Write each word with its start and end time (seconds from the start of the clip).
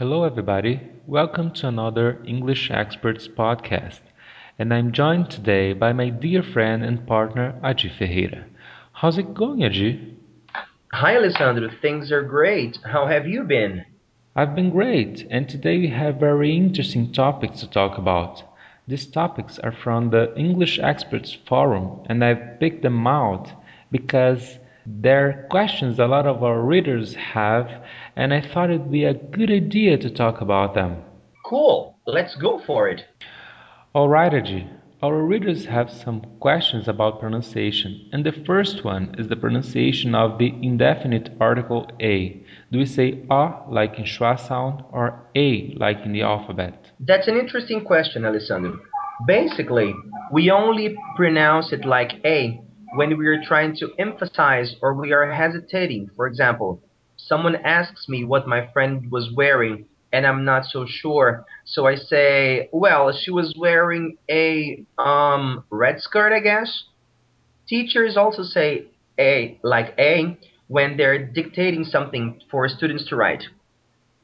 Hello, 0.00 0.24
everybody. 0.24 0.80
Welcome 1.06 1.50
to 1.56 1.68
another 1.68 2.22
English 2.24 2.70
Experts 2.70 3.28
podcast. 3.28 4.00
And 4.58 4.72
I'm 4.72 4.92
joined 4.92 5.28
today 5.28 5.74
by 5.74 5.92
my 5.92 6.08
dear 6.08 6.42
friend 6.42 6.82
and 6.82 7.06
partner, 7.06 7.60
Adi 7.62 7.90
Ferreira. 7.90 8.46
How's 8.94 9.18
it 9.18 9.34
going, 9.34 9.62
Adi? 9.62 10.16
Hi, 10.94 11.16
Alessandro. 11.16 11.68
Things 11.82 12.10
are 12.10 12.22
great. 12.22 12.78
How 12.82 13.08
have 13.08 13.26
you 13.26 13.42
been? 13.42 13.84
I've 14.34 14.54
been 14.54 14.70
great, 14.70 15.26
and 15.28 15.46
today 15.46 15.76
we 15.76 15.88
have 15.88 16.16
very 16.16 16.56
interesting 16.56 17.12
topics 17.12 17.60
to 17.60 17.68
talk 17.68 17.98
about. 17.98 18.42
These 18.88 19.08
topics 19.08 19.58
are 19.58 19.70
from 19.84 20.08
the 20.08 20.34
English 20.34 20.78
Experts 20.78 21.36
Forum, 21.46 22.00
and 22.06 22.24
I've 22.24 22.58
picked 22.58 22.80
them 22.80 23.06
out 23.06 23.52
because 23.90 24.60
they're 24.98 25.46
questions 25.50 25.98
a 25.98 26.06
lot 26.06 26.26
of 26.26 26.42
our 26.42 26.60
readers 26.60 27.14
have, 27.14 27.70
and 28.16 28.34
I 28.34 28.40
thought 28.40 28.70
it'd 28.70 28.90
be 28.90 29.04
a 29.04 29.14
good 29.14 29.50
idea 29.50 29.96
to 29.98 30.10
talk 30.10 30.40
about 30.40 30.74
them. 30.74 31.02
Cool. 31.44 31.98
Let's 32.06 32.34
go 32.36 32.60
for 32.66 32.88
it. 32.88 33.04
All 33.94 34.08
right, 34.08 34.32
Adi. 34.34 34.68
Our 35.02 35.22
readers 35.22 35.64
have 35.64 35.90
some 35.90 36.20
questions 36.40 36.86
about 36.86 37.20
pronunciation, 37.20 38.10
and 38.12 38.24
the 38.24 38.32
first 38.46 38.84
one 38.84 39.14
is 39.16 39.28
the 39.28 39.36
pronunciation 39.36 40.14
of 40.14 40.38
the 40.38 40.52
indefinite 40.60 41.30
article 41.40 41.90
a. 42.00 42.42
Do 42.70 42.78
we 42.78 42.84
say 42.84 43.24
a 43.30 43.52
like 43.68 43.98
in 43.98 44.04
schwa 44.04 44.38
sound 44.38 44.82
or 44.92 45.26
a 45.34 45.74
like 45.78 46.04
in 46.04 46.12
the 46.12 46.22
alphabet? 46.22 46.90
That's 47.00 47.28
an 47.28 47.38
interesting 47.38 47.82
question, 47.82 48.26
Alessandro. 48.26 48.78
Basically, 49.26 49.94
we 50.32 50.50
only 50.50 50.94
pronounce 51.16 51.72
it 51.72 51.86
like 51.86 52.12
A 52.26 52.60
when 52.94 53.16
we 53.16 53.26
are 53.26 53.42
trying 53.42 53.76
to 53.76 53.90
emphasize 53.98 54.74
or 54.82 54.94
we 54.94 55.12
are 55.12 55.30
hesitating. 55.32 56.10
For 56.16 56.26
example, 56.26 56.82
someone 57.16 57.56
asks 57.56 58.08
me 58.08 58.24
what 58.24 58.48
my 58.48 58.68
friend 58.72 59.10
was 59.10 59.30
wearing 59.34 59.86
and 60.12 60.26
I'm 60.26 60.44
not 60.44 60.64
so 60.64 60.86
sure. 60.86 61.44
So 61.64 61.86
I 61.86 61.94
say, 61.94 62.68
well, 62.72 63.12
she 63.12 63.30
was 63.30 63.54
wearing 63.56 64.16
a 64.28 64.84
um 64.98 65.64
red 65.70 66.00
skirt, 66.00 66.32
I 66.32 66.40
guess. 66.40 66.84
Teachers 67.68 68.16
also 68.16 68.42
say 68.42 68.86
A 69.18 69.58
like 69.62 69.94
A 69.98 70.36
when 70.66 70.96
they're 70.96 71.24
dictating 71.24 71.84
something 71.84 72.40
for 72.50 72.68
students 72.68 73.08
to 73.08 73.16
write. 73.16 73.44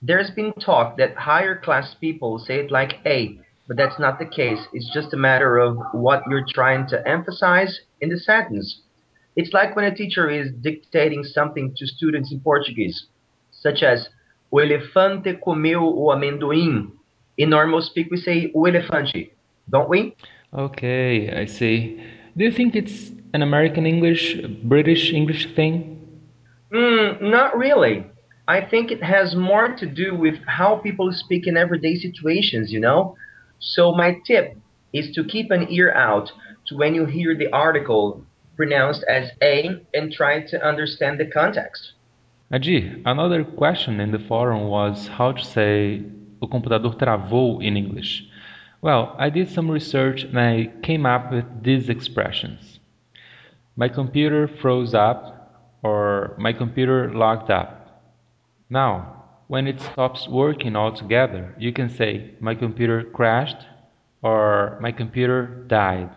There's 0.02 0.30
been 0.30 0.52
talk 0.54 0.96
that 0.98 1.16
higher 1.16 1.58
class 1.58 1.94
people 2.00 2.38
say 2.38 2.60
it 2.60 2.70
like 2.70 2.94
A, 3.06 3.40
but 3.68 3.76
that's 3.76 3.98
not 3.98 4.18
the 4.18 4.26
case. 4.26 4.60
It's 4.72 4.92
just 4.92 5.12
a 5.12 5.16
matter 5.16 5.58
of 5.58 5.78
what 5.92 6.22
you're 6.28 6.46
trying 6.48 6.86
to 6.88 7.08
emphasize 7.08 7.80
in 8.00 8.08
the 8.08 8.18
sentence. 8.18 8.80
It's 9.34 9.52
like 9.52 9.76
when 9.76 9.84
a 9.84 9.94
teacher 9.94 10.30
is 10.30 10.50
dictating 10.60 11.24
something 11.24 11.74
to 11.76 11.86
students 11.86 12.32
in 12.32 12.40
Portuguese, 12.40 13.06
such 13.50 13.82
as 13.82 14.08
O 14.52 14.58
elefante 14.58 15.38
comeu 15.38 15.82
o 15.82 16.10
amendoim. 16.10 16.92
In 17.36 17.50
normal 17.50 17.82
speak, 17.82 18.10
we 18.10 18.16
say 18.16 18.50
o 18.54 18.60
elefante, 18.60 19.30
don't 19.68 19.88
we? 19.88 20.14
Okay, 20.54 21.30
I 21.30 21.44
see. 21.44 22.00
Do 22.36 22.44
you 22.44 22.52
think 22.52 22.76
it's 22.76 23.10
an 23.34 23.42
American 23.42 23.86
English, 23.86 24.36
British 24.64 25.12
English 25.12 25.54
thing? 25.54 25.98
Mm, 26.72 27.20
not 27.20 27.56
really. 27.56 28.06
I 28.48 28.60
think 28.60 28.90
it 28.90 29.02
has 29.02 29.34
more 29.34 29.74
to 29.76 29.86
do 29.86 30.14
with 30.14 30.36
how 30.46 30.76
people 30.76 31.12
speak 31.12 31.46
in 31.46 31.56
everyday 31.56 31.96
situations, 31.96 32.72
you 32.72 32.80
know? 32.80 33.16
So, 33.58 33.92
my 33.92 34.18
tip 34.26 34.56
is 34.92 35.14
to 35.14 35.24
keep 35.24 35.50
an 35.50 35.66
ear 35.70 35.92
out 35.92 36.32
to 36.66 36.76
when 36.76 36.94
you 36.94 37.06
hear 37.06 37.34
the 37.34 37.52
article 37.52 38.24
pronounced 38.56 39.04
as 39.08 39.30
A 39.42 39.82
and 39.94 40.12
try 40.12 40.40
to 40.40 40.66
understand 40.66 41.20
the 41.20 41.26
context. 41.26 41.92
Adi, 42.52 43.02
another 43.04 43.44
question 43.44 44.00
in 44.00 44.12
the 44.12 44.18
forum 44.18 44.68
was 44.68 45.08
how 45.08 45.32
to 45.32 45.44
say 45.44 46.02
o 46.40 46.46
computador 46.46 46.94
travou 46.94 47.62
in 47.62 47.76
English. 47.76 48.24
Well, 48.80 49.14
I 49.18 49.30
did 49.30 49.48
some 49.50 49.70
research 49.70 50.22
and 50.22 50.38
I 50.38 50.70
came 50.82 51.06
up 51.06 51.32
with 51.32 51.44
these 51.62 51.88
expressions. 51.88 52.78
My 53.74 53.88
computer 53.88 54.46
froze 54.46 54.94
up 54.94 55.80
or 55.82 56.36
my 56.38 56.52
computer 56.52 57.12
locked 57.12 57.50
up. 57.50 58.02
Now, 58.70 59.15
when 59.48 59.66
it 59.66 59.80
stops 59.80 60.28
working 60.28 60.76
altogether, 60.76 61.54
you 61.58 61.72
can 61.72 61.88
say 61.88 62.30
my 62.40 62.54
computer 62.54 63.02
crashed 63.02 63.66
or 64.22 64.78
my 64.80 64.92
computer 64.92 65.64
died. 65.68 66.10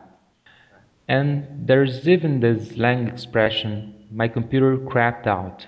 And 1.10 1.68
there's 1.68 2.08
even 2.08 2.40
the 2.40 2.60
slang 2.60 3.08
expression 3.08 4.08
my 4.12 4.28
computer 4.28 4.78
crapped 4.78 5.28
out, 5.28 5.68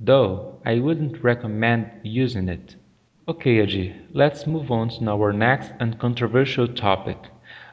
though 0.00 0.60
I 0.64 0.78
wouldn't 0.78 1.22
recommend 1.22 1.90
using 2.02 2.48
it. 2.48 2.76
Okay, 3.28 3.60
Adi, 3.60 3.94
let's 4.12 4.46
move 4.46 4.70
on 4.70 4.90
to 4.90 5.10
our 5.10 5.32
next 5.32 5.72
and 5.80 5.98
controversial 5.98 6.68
topic 6.68 7.18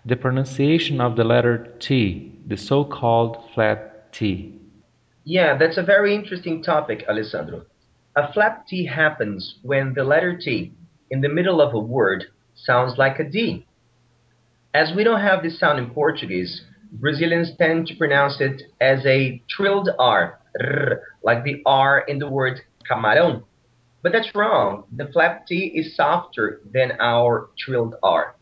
the 0.05 0.15
pronunciation 0.15 0.99
of 0.99 1.15
the 1.15 1.23
letter 1.23 1.75
T, 1.79 2.31
the 2.47 2.57
so 2.57 2.83
called 2.83 3.37
flap 3.53 4.11
T. 4.11 4.59
Yeah, 5.23 5.55
that's 5.57 5.77
a 5.77 5.83
very 5.83 6.15
interesting 6.15 6.63
topic, 6.63 7.05
Alessandro. 7.07 7.65
A 8.13 8.31
flap 8.33 8.67
T 8.67 8.85
happens 8.87 9.55
when 9.61 9.93
the 9.93 10.03
letter 10.03 10.37
T 10.37 10.73
in 11.09 11.21
the 11.21 11.29
middle 11.29 11.61
of 11.61 11.73
a 11.73 11.79
word 11.79 12.25
sounds 12.55 12.97
like 12.97 13.19
a 13.19 13.23
D. 13.23 13.65
As 14.73 14.91
we 14.93 15.05
don't 15.05 15.21
have 15.21 15.41
this 15.41 15.57
sound 15.57 15.79
in 15.79 15.91
Portuguese, 15.91 16.65
Brazilians 16.91 17.55
tend 17.57 17.87
to 17.87 17.95
pronounce 17.95 18.41
it 18.41 18.63
as 18.81 19.05
a 19.05 19.41
trilled 19.49 19.89
R, 19.97 20.39
like 21.23 21.45
the 21.45 21.61
R 21.65 21.99
in 22.05 22.19
the 22.19 22.29
word 22.29 22.59
camarão. 22.89 23.43
But 24.03 24.11
that's 24.11 24.35
wrong. 24.35 24.83
The 24.93 25.07
flap 25.13 25.47
T 25.47 25.71
is 25.73 25.95
softer 25.95 26.59
than 26.69 26.99
our 26.99 27.49
trilled 27.57 27.95
R. 28.03 28.35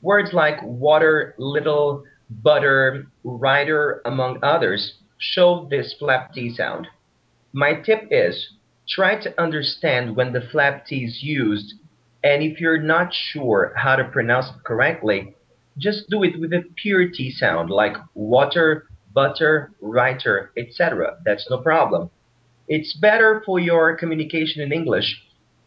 Words 0.00 0.32
like 0.32 0.60
water, 0.64 1.36
little, 1.38 2.02
butter, 2.28 3.06
rider, 3.22 4.02
among 4.04 4.40
others, 4.42 4.94
show 5.18 5.68
this 5.70 5.94
flap 5.96 6.32
T 6.32 6.52
sound. 6.52 6.88
My 7.52 7.74
tip 7.74 8.08
is 8.10 8.48
try 8.94 9.20
to 9.22 9.40
understand 9.40 10.16
when 10.16 10.32
the 10.32 10.40
flap 10.52 10.86
T 10.86 11.04
is 11.04 11.22
used, 11.22 11.74
and 12.22 12.42
if 12.42 12.60
you're 12.60 12.80
not 12.80 13.12
sure 13.12 13.72
how 13.76 13.96
to 13.96 14.04
pronounce 14.04 14.46
it 14.46 14.64
correctly, 14.64 15.34
just 15.78 16.10
do 16.10 16.22
it 16.22 16.38
with 16.38 16.52
a 16.52 16.62
pure 16.76 17.08
T 17.08 17.30
sound 17.30 17.70
like 17.70 17.96
water, 18.14 18.86
butter, 19.14 19.72
writer, 19.80 20.50
etc. 20.56 21.16
That's 21.24 21.48
no 21.50 21.58
problem. 21.58 22.10
It's 22.68 22.96
better 22.96 23.42
for 23.44 23.58
your 23.58 23.96
communication 23.96 24.62
in 24.62 24.72
English. 24.72 25.22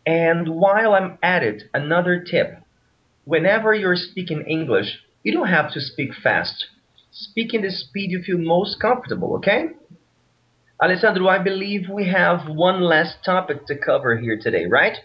And 0.06 0.48
while 0.50 0.94
I'm 0.94 1.18
at 1.24 1.44
it, 1.44 1.64
another 1.74 2.24
tip 2.24 2.60
whenever 3.26 3.74
you're 3.74 3.96
speaking 3.96 4.44
English, 4.48 5.00
you 5.24 5.34
don't 5.34 5.48
have 5.48 5.74
to 5.74 5.82
speak 5.82 6.12
fast. 6.24 6.68
Speak 7.12 7.54
in 7.54 7.64
the 7.64 7.72
speed 7.72 8.12
you 8.12 8.22
feel 8.22 8.38
most 8.38 8.80
comfortable, 8.80 9.36
okay? 9.36 9.70
Alessandro, 10.84 11.30
I 11.30 11.38
believe 11.38 11.88
we 11.88 12.04
have 12.10 12.50
one 12.50 12.82
last 12.82 13.24
topic 13.24 13.66
to 13.68 13.78
cover 13.78 14.18
here 14.18 14.38
today, 14.38 14.66
right? 14.66 14.98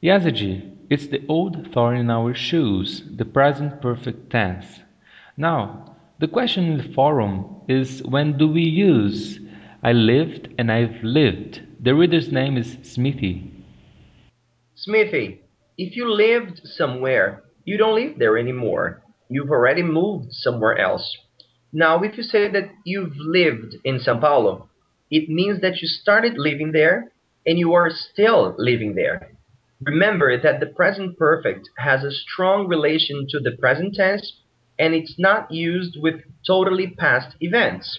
Yes, 0.00 0.26
Adi, 0.26 0.72
it's 0.90 1.06
the 1.06 1.24
old 1.28 1.72
thorn 1.72 1.98
in 1.98 2.10
our 2.10 2.34
shoes, 2.34 3.04
the 3.08 3.24
present 3.24 3.80
perfect 3.80 4.30
tense. 4.30 4.80
Now, 5.36 5.94
the 6.18 6.26
question 6.26 6.64
in 6.64 6.78
the 6.78 6.92
forum 6.94 7.62
is 7.68 8.02
when 8.02 8.38
do 8.38 8.48
we 8.48 8.62
use 8.62 9.38
I 9.84 9.92
lived 9.92 10.48
and 10.58 10.72
I've 10.72 11.00
lived? 11.04 11.62
The 11.78 11.94
reader's 11.94 12.32
name 12.32 12.56
is 12.56 12.76
Smithy. 12.82 13.52
Smithy, 14.74 15.42
if 15.76 15.94
you 15.94 16.12
lived 16.12 16.60
somewhere, 16.64 17.44
you 17.64 17.76
don't 17.76 17.94
live 17.94 18.18
there 18.18 18.36
anymore. 18.36 19.00
You've 19.28 19.50
already 19.50 19.84
moved 19.84 20.32
somewhere 20.32 20.76
else. 20.76 21.16
Now, 21.72 22.02
if 22.02 22.16
you 22.16 22.24
say 22.24 22.50
that 22.50 22.70
you've 22.84 23.16
lived 23.16 23.76
in 23.84 24.00
Sao 24.00 24.18
Paulo, 24.18 24.68
it 25.10 25.28
means 25.28 25.60
that 25.60 25.80
you 25.80 25.88
started 25.88 26.34
living 26.36 26.72
there 26.72 27.12
and 27.46 27.58
you 27.58 27.72
are 27.74 27.90
still 27.90 28.54
living 28.58 28.94
there. 28.94 29.32
Remember 29.80 30.40
that 30.40 30.60
the 30.60 30.66
present 30.66 31.16
perfect 31.18 31.68
has 31.78 32.02
a 32.04 32.10
strong 32.10 32.66
relation 32.66 33.26
to 33.30 33.38
the 33.38 33.52
present 33.52 33.94
tense 33.94 34.32
and 34.78 34.94
it's 34.94 35.14
not 35.18 35.50
used 35.50 35.96
with 36.00 36.16
totally 36.46 36.88
past 36.88 37.36
events. 37.40 37.98